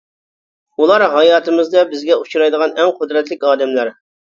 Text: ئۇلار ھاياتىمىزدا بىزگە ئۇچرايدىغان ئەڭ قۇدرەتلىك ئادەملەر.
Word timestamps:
ئۇلار 0.83 1.05
ھاياتىمىزدا 1.17 1.85
بىزگە 1.95 2.19
ئۇچرايدىغان 2.25 2.77
ئەڭ 2.87 2.99
قۇدرەتلىك 3.01 3.51
ئادەملەر. 3.51 3.99